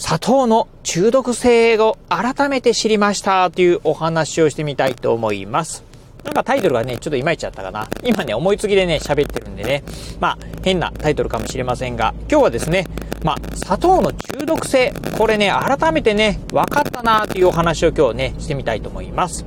[0.00, 5.84] 砂糖の中毒性を改めて知りましたというお話をしてみたいと思います。
[6.24, 7.86] なんかタイトルがね、ちょっといまいちゃったかな。
[8.02, 9.84] 今ね、思いつきでね、喋ってるんでね。
[10.18, 12.86] まあ、変なタイトルかもしれませんが、今日はですね、
[13.22, 19.44] まあ、砂糖の中毒性、これね、改めてね、分かったなというお話を今日ね、してみたいと思います。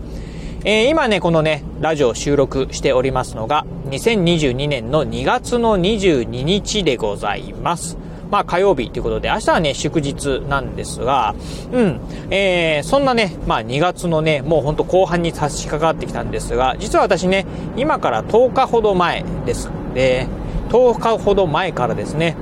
[0.65, 8.02] えー、今ね、このね、ラジオ収録しておりますのが、2022年の2月の22日でございます。
[8.33, 11.35] まあ火曜日ということで、明日はね、祝日なんですが、
[11.71, 11.99] うん、
[12.31, 17.45] えー、そんなね、まあ2月のね、もうほんと後半に差し掛かってきたんですが、実は私ね、
[17.77, 19.69] 今から10日ほど前です。
[19.93, 20.25] で、
[20.69, 22.35] 10日ほど前からですね、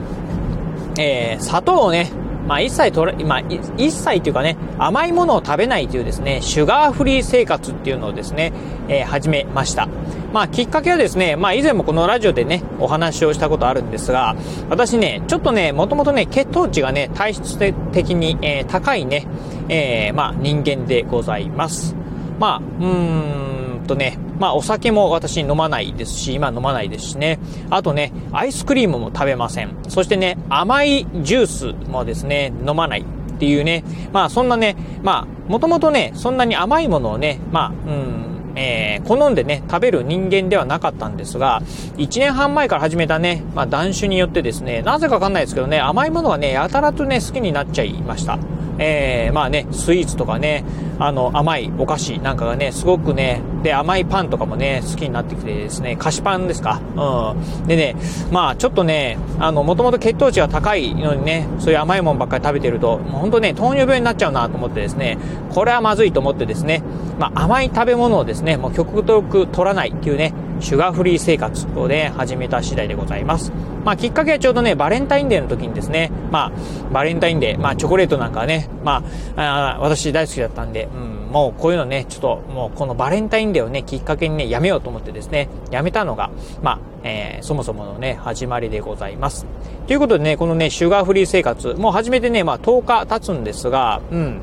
[0.97, 2.09] えー、砂糖をね、
[2.47, 3.39] まあ一切とれ、まあ
[3.77, 8.51] 一切というかね、甘いものを食べないというですね、シュガーフリー生活っていうのをですね、
[8.87, 9.87] えー、始めました。
[10.33, 14.35] まあきっかけはですね、まあ以前もこのラジオでね、お話をしたことあるんですが、
[14.69, 17.57] 私ね、ちょっとね、もともとね、血糖値がね、体質
[17.91, 19.27] 的に、えー、高いね、
[19.69, 21.95] えー、まあ人間でございます。
[22.39, 27.39] まあ、うーんとね、まあお酒も私飲まないですし、今飲まないですしね。
[27.69, 29.75] あとね、アイスクリームも食べません。
[29.87, 33.03] そしてね、甘いジュースもですね、飲まないっ
[33.37, 33.83] ていうね。
[34.11, 41.61] まあそんなね、まあもともとね、そんなに甘いものをね、まあ、うん、えー、好んでね、食べる人間ではなかったんですが、
[41.97, 48.39] 1年半前から始めたね、まあ、断酒によってですね、なぜかわかんないですけどね、甘いものがね、やたらとね、好きになっちゃいました。
[48.83, 50.65] えー、まあね、スイーツとかね、
[50.97, 57.67] あの、甘いお菓子なんかがね、すごくね、で、甘いパンとかもね、好きになってきてですね、菓子パンですかうん。
[57.67, 57.95] でね、
[58.31, 65.19] まあちょっとね、あの、もともと血糖値が高いのにね、そういう甘いもんばっかり食べてると、もうほんとね、糖尿病になっちゃうなと思ってですね、
[65.51, 66.81] これはまずいと思ってですね、
[67.19, 73.51] まあ甘い食べ物をですね、もう極力取らないっていうね、シュガーフリー生活をね、始めた次第でございます。
[73.83, 76.51] まあ、きっかけはちょうどね、バレンタインデーの時にですね、まあ、
[76.93, 79.03] バレンタインデー、まあ、チョコレートなんかね、ま
[79.35, 86.29] あ、あ私大好きだったんで、うん、もうこういうのね、ちょっと、もうこのバレンタインデーをね、きっかけにね、やめようと思ってですね、やめたのが、
[86.61, 89.47] まあ、えー、そもそものね、始まりでございます。
[89.87, 94.41] ということでね、このね、シュガーフリー生活、もう始めてね、まあ、10日経つんですが、うん、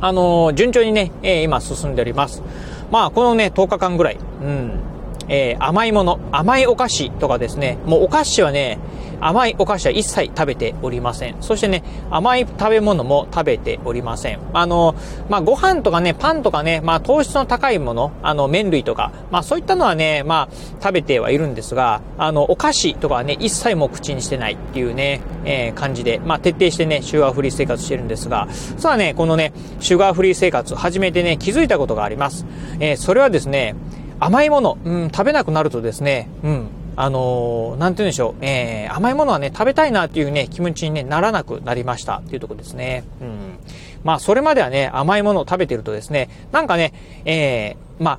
[0.00, 2.42] あのー、順調にね、えー、今進んでおります。
[2.90, 4.91] まあ、このね、10日間ぐらい、うん、
[5.32, 8.78] えー、甘いもの、甘いお菓子とかですね、もうお菓子はね、
[9.18, 11.36] 甘いお菓子は一切食べておりません。
[11.40, 14.40] そしてね、甘い食べ物も食べておりません。
[14.52, 14.94] あの、
[15.30, 32.44] まあ、ご飯とかね、パンとかね、まあ、糖質の高いもの、あの、麺類とか、まあ、そういったのはね、まあ、食べてはいるんですが、あの、お菓子とかはね、一切もう口にしてないっていうね、えー、感じで、まあ、徹底してね、シュガーフリー生活してるんですが、実はね、このね、シュガーフリー生活、始めてね、気づいたことがあります。
[32.80, 33.76] えー、それはですね、
[34.24, 43.02] 甘いもの、うん、食べなくなるとですね、うん、あのー、なんて言うんでしょう、えー、甘いものはね、食べたいなっていうね、気持ちに、ね、ならなくなりましたっていうところですね。
[43.20, 43.58] うん。
[44.04, 46.92] まあ、それまではね、甘いものを食べてるとですね、なんかね、
[47.24, 48.18] えー、まあ、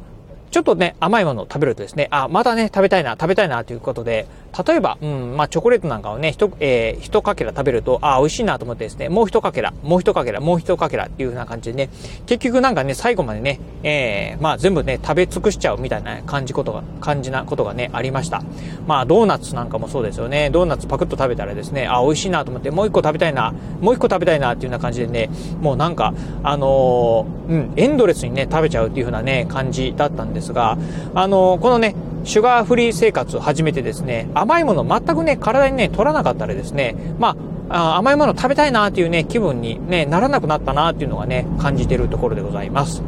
[0.53, 4.27] ちょっとね、甘いものを食べるとですね、あ、またね、食べたいな、食べたいなということで、
[4.67, 11.89] 例えば、うん、まあ、チョコレートなんかをね、一、えー、一かけら食べると、あ、美味しいなと思ってですね、もう一かけら、もう一かけら、もう一かけらっていう風な感じでね、
[12.27, 18.43] 結局なんかね、最後までね、えー、まあ、全部ね、食べ尽くしちゃうみたいな感じことが、感じなことがね、ありました。
[18.85, 20.51] まあ、ドーナツなんかもそうですよね。
[20.51, 25.31] ドーナツパクッと食べたらですね、あ、美味しいなと思って、もう一個食べたいな、もう一個食べたいなっていうような感じでね、
[25.61, 26.13] もうなんか、
[26.43, 30.77] あのー、うん、エンドレスにね、食べちゃうっていう風なね、感じだったんですですが、
[31.15, 31.95] あの、このね、
[32.25, 37.35] シュガーフリー生活を始めてですね、甘いもの全くね、体にね、取らなかったらですね、ま
[37.69, 43.01] あ、甘いもの食べたいなっていうね、気分にね、ならなくなったなっていうのがね、感じてるところでございます。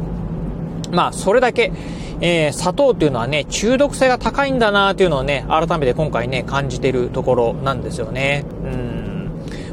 [0.90, 1.72] まあ、それだけ、
[2.20, 8.44] えー、砂糖っていうのはね、中毒性が高いんだなっていうのをね、改めて今回ね、感じてるところなんですよね。
[8.64, 8.85] うん。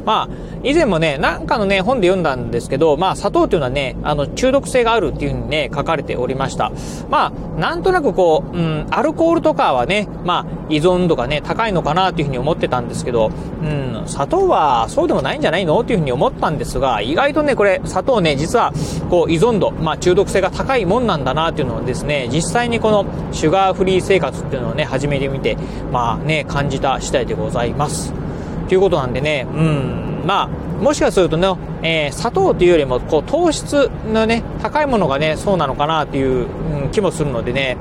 [0.04, 0.28] まあ、
[0.62, 6.72] 以前もね、なんかのね、本で読んだんですけど、まあ、砂糖っていうのはね、あの、中毒性があるっていうふうにね、書かれておりました。
[7.10, 13.30] まあ、なんとなくこう、うん、アルコールとかはね、まあ、依存度がね、高いのかなっていうふうに思ってたんですけど、
[13.62, 18.72] うん、砂糖はそうでもないんじゃないのっていうふうに思ったんですが、意外とね、これ、砂糖ね、実は、
[19.10, 25.56] こう、依存度、まあ、中毒性が高いもんなんだなっていうのをですね、実際にこの、シュガーフリー生活っていうのをね、始めてみて、
[25.92, 28.23] まあね、感じた次第でございます。
[28.68, 30.48] ということなんでね、うん、まあ、
[30.82, 31.48] もしかするとね、
[31.82, 36.46] えー、砂糖というよりも、こう、糖質のね、高いものがね、そうなのかなっていう、
[36.82, 37.76] うん、気もするのでね、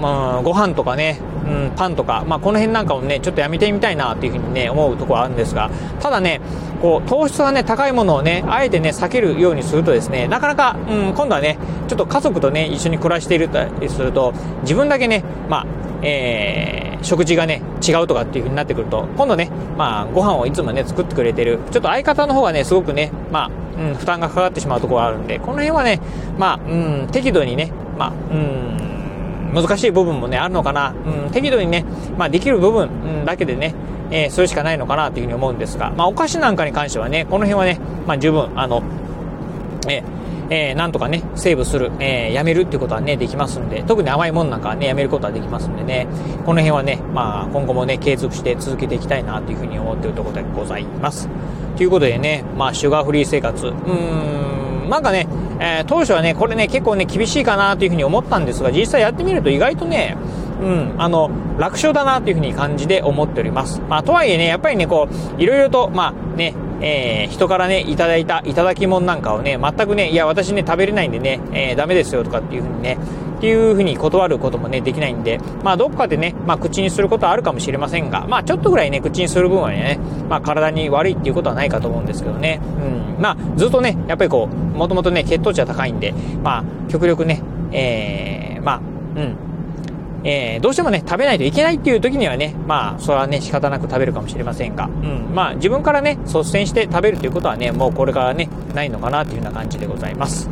[0.00, 5.70] まあ、ご飯とかね、うん、パンとか、まあ、この辺なんかもね、ちょっとやめてみたいなっていうふうにね、思うところはあるんですが、
[6.00, 6.40] ただね、
[6.80, 11.58] こう、糖質がね、高いものをね、あえてね、避けるようにするとですね、なかなか、うん、今度はね、
[11.88, 13.58] ちょっと家族とね、一緒に暮らしていると
[13.88, 15.66] すると、自分だけね、まあ、
[16.02, 23.50] えー、食事がね、違うとかっていう風になってくると、今度ね、まあ、ご飯をいつもね、作ってくれてる、ちょっと相方の方がね、すごくね、まあ、
[23.80, 26.00] うん、負担がかかってしまうところがあるんで、この辺はね、
[26.38, 30.94] まあ、うん、適度にね、まあ、うん、難しい部分もね、あるのかな。
[31.26, 31.84] うん、適度にね、
[32.16, 33.74] まあ、できる部分、うん、だけでね、
[34.10, 38.82] えー、それしかないのかなというふうに思うんですが、まあ、お菓子なんかに関してはね、この辺はね、まあ、十分、あの、
[39.88, 40.18] えー
[40.50, 46.06] えー、なんとかね、セーブする、えー、やめるっていうことはね、できますんで、特に甘いものなんかはね、やめることはできますんでね、
[46.46, 51.28] この辺はね、まあ、今後もね、継続して続けていきたいなというふうに思っているところでございます。
[51.76, 55.28] ということでね、まあ、シュガーフリー生活、うーん、なんかね、
[55.60, 60.16] えー、当初はね、これね、結構ね、厳しいかなというふうに思ったんですが、実際やってみると意外とね、
[60.60, 63.80] うん、あの、楽勝だなというふうに感じで思っております。
[63.88, 72.98] まあ、とはいえね、やっぱりね、こう、いろいろと、まあね、えー、人からね、いただいた、いただき物なんかをね、全くね、いや、私ね、食べれないんでね、えー、ダメですよとかっていうふうにね、
[73.38, 82.60] っていうふうに断ることもね、できないんで、まあ、どっかでね、まあ、口にすることはあるかもしれませんが、まあ、ちょっとぐらいね、口にする分はね、まあ、体に悪いっていうことはないかと思うんですけどね、
[83.16, 86.12] うん、まあ、ずっとね、やっぱりこう、もともとね、血糖値は高いんで、
[86.42, 88.80] まあ、極力ね、えー、まあ、
[89.16, 89.36] うん、
[90.24, 100.48] えー、どうしてもね、食べないといけないっていう時にはね、まあ、それはね、仕方なく食べるかもしれませんが、うん、まあ、自分からね、率先して食べるということはね、もうこれからね、ないのかなというような感じでございます。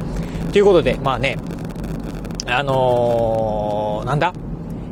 [0.53, 1.37] ということで、まあね、
[2.47, 4.33] あのー、なんだ？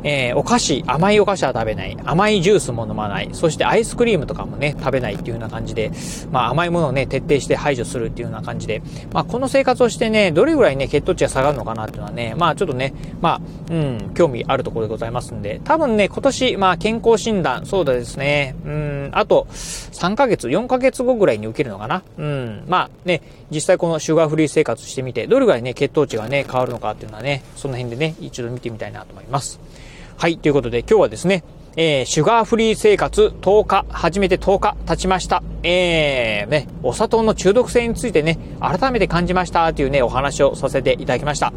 [0.05, 1.97] えー、お菓子、甘いお菓子は食べない。
[2.05, 3.29] 甘いジュースも飲まない。
[3.33, 5.91] そしてアイスクリームとかもね、食べないっていうような感じで、
[6.31, 13.41] まあ甘いものをね、徹底して排除するっていうような感じで、まあこの生活をしてね、どれぐらいね、血糖値が下がるのかなっていうのはね、まあちょっとね、まあ、
[13.73, 22.03] うん、興味あるところでございますんで、多分ね、今年、まあ健康診断、そうだですね、うん、あと、3ヶ月、4ヶ月後ぐらいに受けるのかな。
[22.19, 29.59] うん、まあね、実際このシュガーフリー生活してみて、どれぐらいね、血糖値がね、変わるのかっていうのはね、その辺でね、一度見てみたいなと思います。
[30.17, 31.43] はい、ということで今日はですね、
[31.75, 35.43] えー、シュガーフリー生活10日、始めて10日経ちました。
[35.61, 41.51] えー、ね、お砂糖の中毒性についてね、改めて感じましたというね、お話をさせていただきました。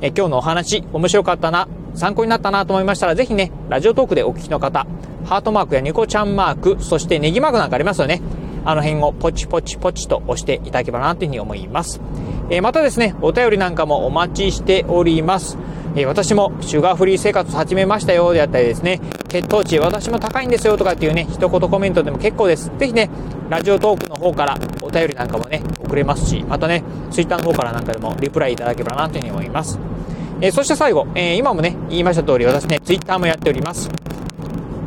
[0.00, 1.66] えー、今日のお話、面白かったな、
[1.96, 4.86] 参考になったなと思いましたら、ぜひね、ラジオトークでお聞きの方、
[5.24, 8.22] ハートマークやニコちゃんマーク、そしてネギマークなんかありますよね。
[8.64, 12.00] あの辺をポチポチポチと押していただければなというふうに思います。
[12.48, 15.58] えー、またですね、お便りなんかもお待ちしております。
[15.96, 22.72] え私もシュガーフリー生活始めましたよであったりですね、血糖値私も高いんですよとかっていうね、一言コメントでも結構です。
[22.78, 23.08] ぜひね、
[23.48, 26.82] ラジオトークの方からお便りなんかもね、送れますし、またね、
[27.12, 29.78] ツイッターの方からなんかでもリプライいただければなというふうに思います。
[30.40, 33.88] え、そして最後、えー、今もね、言いました通り私ね、ツイッターもやっております。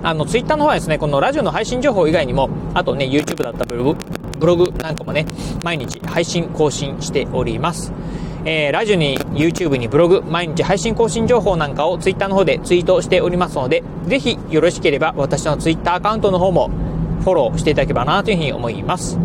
[0.03, 3.95] あの、ツイッターの方はですね、このラジオの配信情報以外にも、あとね、YouTube だったブログ、
[4.39, 5.25] ブログなんかもね、
[5.63, 7.93] 毎日配信更新しております。
[8.49, 16.69] えー、ラジオに YouTube にブログ、毎日配信更新情報なんかを Twitter の方でツイートしておりますので、ぜひよろしければ私の Twitter アカウントの方も
[17.25, 19.17] フォローしていただければなというふうに思います。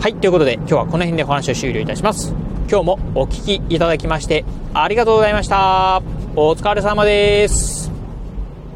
[0.00, 2.34] はい、ということで今日はこの辺でお話を終了いたします。
[2.68, 6.02] 今日もお聴きいただきましてありがとうございました。
[6.34, 7.93] お疲れ様です。